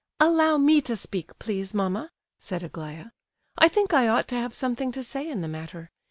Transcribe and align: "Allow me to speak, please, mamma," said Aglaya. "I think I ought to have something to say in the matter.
"Allow 0.19 0.57
me 0.57 0.81
to 0.81 0.95
speak, 0.95 1.37
please, 1.37 1.75
mamma," 1.75 2.09
said 2.39 2.63
Aglaya. 2.63 3.11
"I 3.59 3.67
think 3.67 3.93
I 3.93 4.07
ought 4.07 4.27
to 4.29 4.35
have 4.35 4.55
something 4.55 4.91
to 4.93 5.03
say 5.03 5.29
in 5.29 5.41
the 5.41 5.47
matter. 5.47 5.91